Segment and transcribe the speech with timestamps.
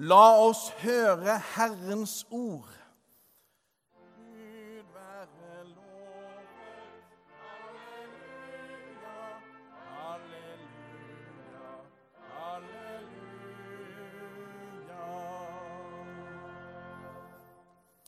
[0.00, 2.68] La oss høre Herrens ord.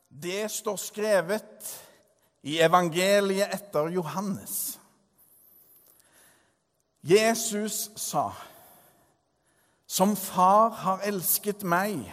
[0.08, 1.74] Det står skrevet
[2.42, 4.78] i evangeliet etter Johannes.
[7.04, 8.30] Jesus sa,
[9.92, 12.06] 'Som Far har elsket meg,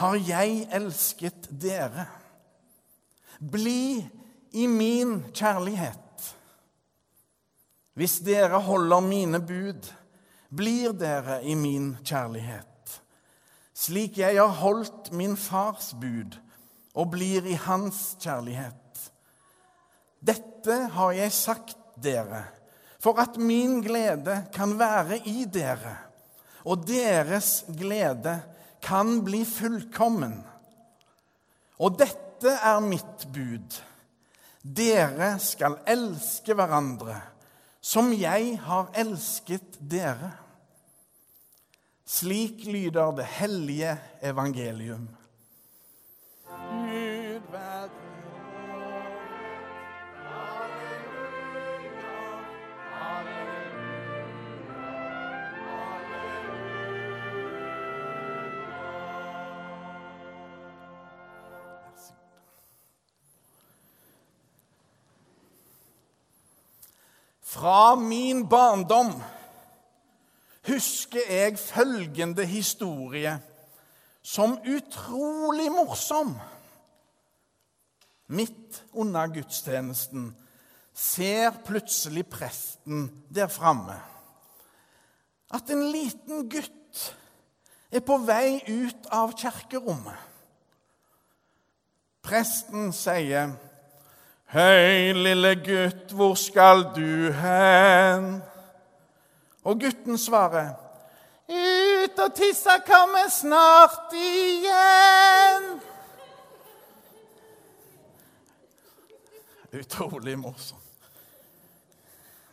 [0.00, 2.08] har jeg elsket dere.'
[3.38, 4.02] 'Bli
[4.58, 6.24] i min kjærlighet.'
[7.94, 9.86] 'Hvis dere holder mine bud,
[10.50, 12.98] blir dere i min kjærlighet.'
[13.74, 16.34] 'Slik jeg har holdt min fars bud
[16.94, 19.06] og blir i hans kjærlighet.'
[20.18, 22.42] Dette har jeg sagt dere
[22.98, 26.07] for at min glede kan være i dere,
[26.68, 28.36] og deres glede
[28.84, 30.36] kan bli fullkommen.
[31.80, 33.80] Og dette er mitt bud.
[34.62, 37.16] Dere skal elske hverandre
[37.88, 40.32] som jeg har elsket dere.
[42.08, 45.08] Slik lyder det hellige evangelium.
[67.58, 69.10] Fra min barndom
[70.68, 73.32] husker jeg følgende historie
[74.22, 76.36] som utrolig morsom.
[78.28, 80.30] Midt under gudstjenesten
[80.94, 83.96] ser plutselig presten der framme
[85.50, 87.04] at en liten gutt
[87.90, 90.18] er på vei ut av kirkerommet.
[92.22, 93.56] Presten sier
[94.48, 98.38] Hei, lille gutt, hvor skal du hen?
[99.68, 100.70] Og gutten svarer,
[101.48, 105.68] Ut og tisse kommer snart igjen.
[109.82, 110.80] Utrolig morsom.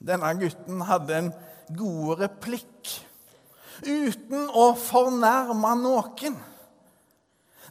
[0.03, 1.33] Denne gutten hadde en
[1.79, 2.91] god replikk
[3.87, 6.39] uten å fornærme noen.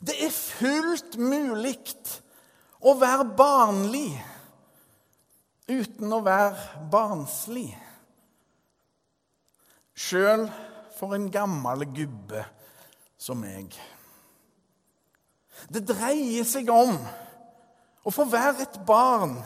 [0.01, 1.77] Det er fullt mulig
[2.85, 4.13] å være barnlig
[5.71, 7.71] uten å være barnslig.
[9.95, 10.49] Sjøl
[10.99, 12.45] for en gammel gubbe
[13.21, 13.73] som meg.
[15.71, 16.99] Det dreier seg om
[18.05, 19.39] å få være et barn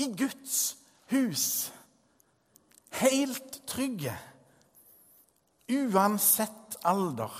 [0.00, 0.74] i Guds
[1.12, 1.70] hus.
[2.98, 4.14] Helt trygge,
[5.70, 7.32] uansett alder.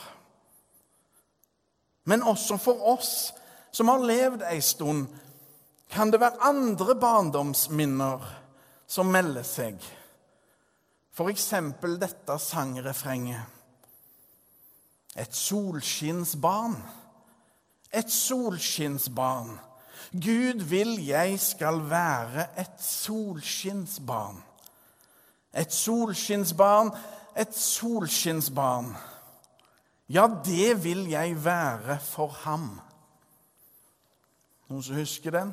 [2.04, 3.32] Men også for oss
[3.72, 5.08] som har levd ei stund,
[5.92, 8.22] kan det være andre barndomsminner
[8.88, 9.82] som melder seg.
[11.12, 11.50] F.eks.
[12.00, 13.42] dette sangrefrenget.
[15.16, 16.78] Et solskinnsbarn.
[17.92, 19.58] Et solskinnsbarn.
[20.12, 24.40] Gud vil jeg skal være et solskinnsbarn.
[25.52, 26.90] Et solskinnsbarn,
[27.36, 28.94] et solskinnsbarn.
[30.08, 32.80] Ja, det vil jeg være for ham.
[34.68, 35.52] Noen som husker den?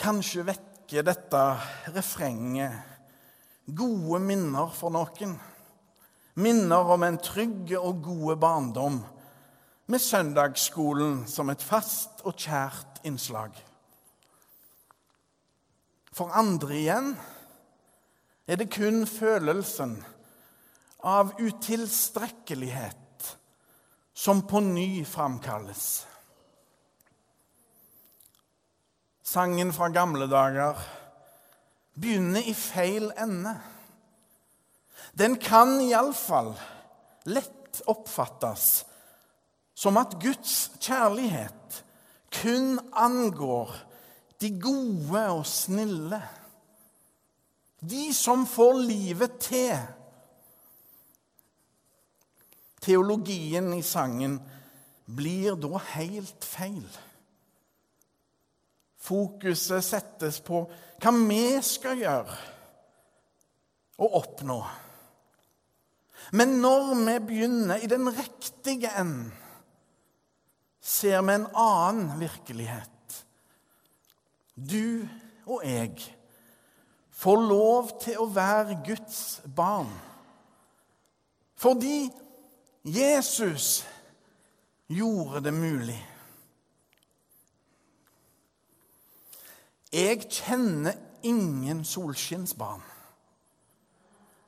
[0.00, 1.40] Kanskje vekker dette
[1.92, 2.72] refrenget
[3.76, 5.34] gode minner for noen.
[6.40, 8.96] Minner om en trygg og god barndom
[9.90, 13.52] med søndagsskolen som et fast og kjært innslag.
[16.16, 17.12] For andre igjen
[18.48, 19.98] er det kun følelsen
[21.04, 23.34] av utilstrekkelighet
[24.16, 26.06] som på ny framkalles.
[29.30, 30.78] Sangen fra gamle dager
[31.94, 33.52] begynner i feil ende.
[35.14, 36.48] Den kan iallfall
[37.30, 38.64] lett oppfattes
[39.78, 41.76] som at Guds kjærlighet
[42.40, 43.76] kun angår
[44.42, 46.18] de gode og snille.
[47.78, 49.76] De som får livet til.
[52.82, 54.40] Teologien i sangen
[55.06, 56.90] blir da helt feil.
[59.00, 60.64] Fokuset settes på
[61.00, 62.38] hva vi skal gjøre
[64.00, 64.60] og oppnå.
[66.36, 69.32] Men når vi begynner i den riktige enden,
[70.80, 73.24] ser vi en annen virkelighet.
[74.54, 75.08] Du
[75.46, 75.96] og jeg
[77.20, 79.90] får lov til å være Guds barn.
[81.60, 82.08] Fordi
[82.84, 83.82] Jesus
[84.88, 85.98] gjorde det mulig.
[89.92, 90.94] Jeg kjenner
[91.26, 92.82] ingen solskinnsbarn.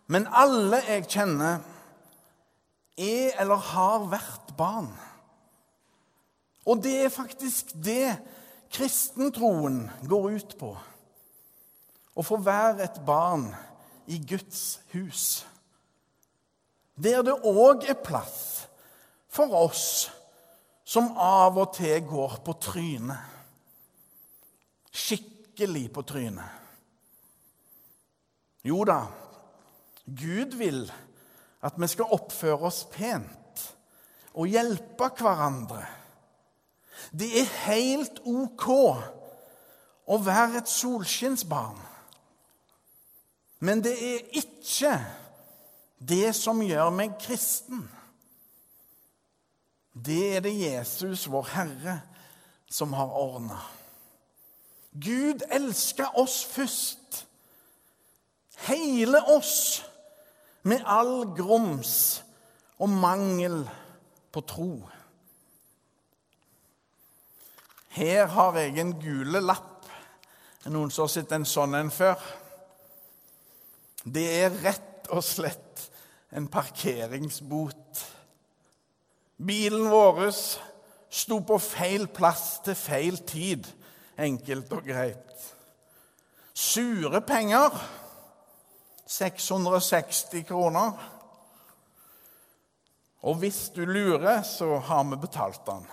[0.06, 1.62] Men alle jeg kjenner,
[2.98, 4.90] er eller har vært barn.
[6.68, 8.14] Og det er faktisk det
[8.72, 10.72] kristentroen går ut på.
[12.12, 13.48] Å få være et barn
[14.06, 15.46] i Guds hus.
[16.94, 18.68] Der det òg er plass
[19.32, 19.86] for oss
[20.84, 23.32] som av og til går på trynet.
[25.52, 26.44] Skikkelig på trynet.
[28.64, 29.02] Jo da,
[30.06, 30.87] Gud vil
[31.60, 33.64] at vi skal oppføre oss pent
[34.32, 35.82] og hjelpe hverandre.
[37.12, 38.64] Det er helt OK
[40.08, 41.84] å være et solskinnsbarn.
[43.60, 44.94] Men det er ikke
[46.00, 47.84] det som gjør meg kristen.
[49.93, 52.00] Det er det Jesus, vår Herre,
[52.72, 53.60] som har ordna.
[54.92, 57.26] Gud elsker oss først.
[58.68, 59.84] Hele oss
[60.62, 62.22] med all grums
[62.78, 63.64] og mangel
[64.32, 64.72] på tro.
[67.92, 69.84] Her har jeg en gule lapp.
[70.62, 72.20] Er det noen som har sett en sånn en før?
[74.04, 75.88] Det er rett og slett
[76.32, 78.02] en parkeringsbot.
[79.42, 83.66] Bilen vår sto på feil plass til feil tid,
[84.19, 85.49] enkelt og greit.
[86.55, 87.76] Sure penger
[89.06, 90.93] 660 kroner.
[93.23, 95.87] Og hvis du lurer, så har vi betalt den.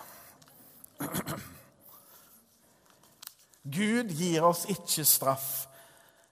[3.64, 5.68] Gud gir oss ikke straff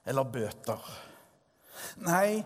[0.07, 0.81] eller bøter.
[2.07, 2.41] Nei,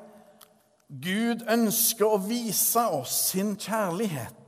[0.91, 4.40] Gud ønsker å vise oss sin kjærlighet,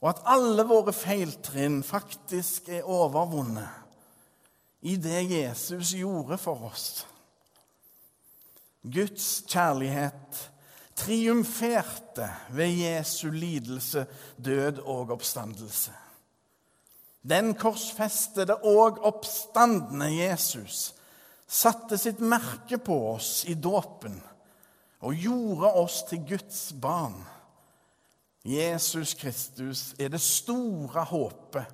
[0.00, 3.68] og at alle våre feiltrinn faktisk er overvunnet
[4.86, 7.06] i det Jesus gjorde for oss.
[8.86, 10.44] Guds kjærlighet
[10.98, 14.06] triumferte ved Jesu lidelse,
[14.36, 15.92] død og oppstandelse.
[17.28, 20.94] Den korsfestede og oppstandende Jesus
[21.48, 24.20] satte sitt merke på oss i dåpen
[25.02, 27.18] og gjorde oss til Guds barn.
[28.42, 31.64] Jesus Kristus er det store håpet,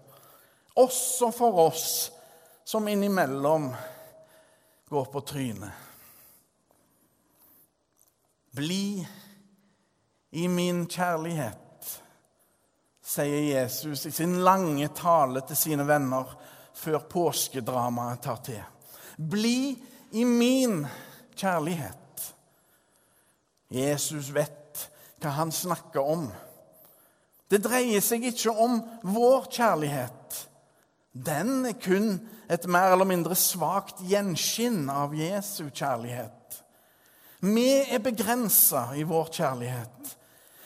[0.75, 1.89] også for oss
[2.65, 3.69] som innimellom
[4.89, 5.83] går på trynet.
[8.55, 9.07] Bli
[10.31, 11.65] i min kjærlighet
[13.05, 16.31] sier Jesus i sin lange tale til sine venner
[16.75, 18.63] før påskedramaet tar til.
[19.17, 19.75] Bli
[20.17, 20.83] i min
[21.37, 22.25] kjærlighet.
[23.75, 24.89] Jesus vet
[25.23, 26.27] hva han snakker om.
[27.55, 30.39] Det dreier seg ikke om vår kjærlighet.
[31.15, 32.17] Den er kun
[32.51, 36.57] et mer eller mindre svakt gjenskinn av Jesu kjærlighet.
[37.47, 40.11] Vi er begrensa i vår kjærlighet.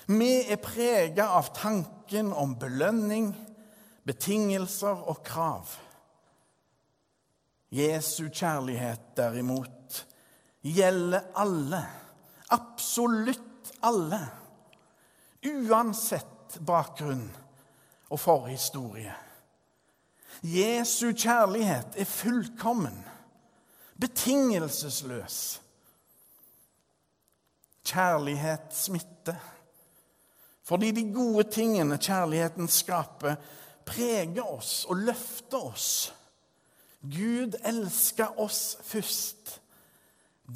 [0.08, 3.28] Vi er prega av tanken om belønning,
[4.08, 5.74] betingelser og krav.
[7.68, 10.00] Jesu kjærlighet, derimot,
[10.64, 11.84] gjelder alle.
[12.56, 14.24] Absolutt alle.
[15.44, 17.28] Uansett bakgrunn
[18.10, 19.14] og forhistorie.
[20.42, 23.04] Jesu kjærlighet er fullkommen,
[24.00, 25.60] betingelsesløs.
[27.84, 29.38] Kjærlighet smitter.
[30.62, 33.38] Fordi de gode tingene kjærligheten skaper,
[33.86, 36.14] preger oss og løfter oss.
[37.02, 39.60] Gud elsker oss først.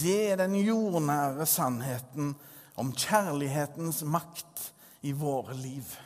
[0.00, 2.34] Det er den jordnære sannheten
[2.76, 4.71] om kjærlighetens makt
[5.02, 5.96] i våre liv.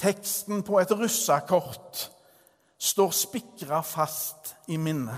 [0.00, 2.08] Teksten på et russakort
[2.78, 5.16] står spikra fast i minnet.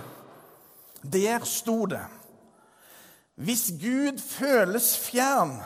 [1.02, 2.02] Der sto det
[3.36, 5.58] Hvis Gud føles fjern,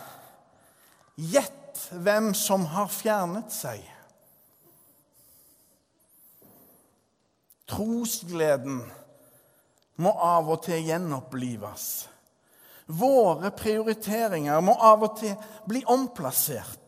[1.20, 3.82] Gjett hvem som har fjernet seg.
[7.68, 8.80] Trosgleden
[10.00, 11.84] må av og til gjenopplives.
[12.90, 15.34] Våre prioriteringer må av og til
[15.68, 16.78] bli omplassert.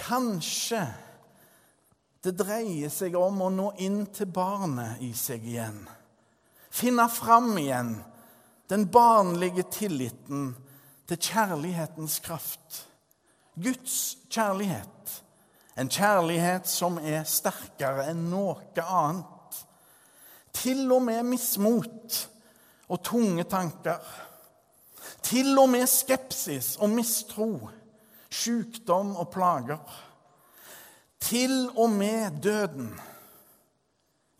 [0.00, 0.80] Kanskje
[2.22, 5.82] det dreier seg om å nå inn til barnet i seg igjen.
[6.72, 7.96] Finne fram igjen
[8.70, 10.52] den barnlige tilliten
[11.10, 12.86] til kjærlighetens kraft.
[13.54, 15.18] Guds kjærlighet.
[15.76, 19.60] En kjærlighet som er sterkere enn noe annet.
[20.56, 22.18] Til og med mismot
[22.88, 24.00] og tunge tanker.
[25.32, 27.70] Til og med skepsis og mistro,
[28.30, 29.80] sykdom og plager.
[31.22, 32.92] Til og med døden.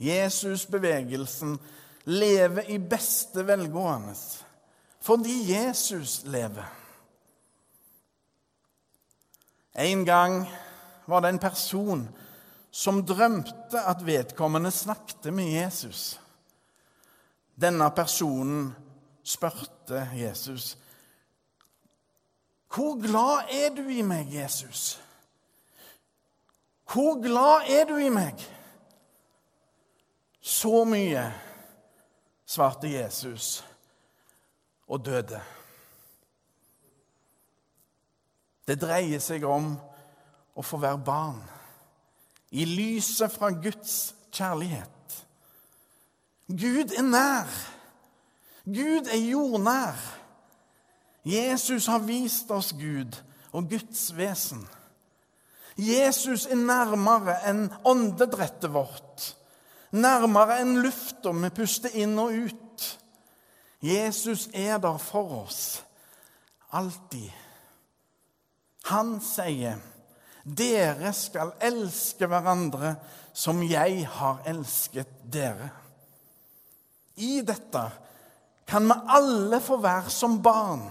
[0.02, 1.56] Jesus-bevegelsen
[2.04, 4.16] lever i beste velgående
[5.02, 6.66] fordi Jesus lever.
[9.75, 10.44] En gang
[11.06, 12.04] var det en person
[12.70, 16.20] som drømte at vedkommende snakket med Jesus.
[17.58, 18.70] Denne personen
[19.25, 20.76] spurte Jesus,
[22.73, 25.02] 'Hvor glad er du i meg, Jesus?'
[26.93, 28.49] 'Hvor glad er du i meg?'
[30.41, 31.33] Så mye,
[32.47, 33.64] svarte Jesus
[34.88, 35.41] og døde.
[38.67, 39.76] Det dreier seg om
[40.55, 41.43] å få være barn
[42.50, 45.17] i lyset fra Guds kjærlighet.
[46.49, 47.55] Gud er nær.
[48.64, 50.22] Gud er jordnær.
[51.23, 53.17] Jesus har vist oss Gud
[53.52, 54.64] og Guds vesen.
[55.79, 59.29] Jesus er nærmere enn åndedrettet vårt,
[59.95, 62.88] nærmere enn lufta vi puster inn og ut.
[63.83, 65.62] Jesus er der for oss
[66.73, 67.31] alltid.
[68.91, 69.79] Han sier,
[70.45, 72.97] 'Dere skal elske hverandre
[73.33, 75.71] som jeg har elsket dere'.
[77.17, 77.85] I dette
[78.67, 80.91] kan vi alle få være som barn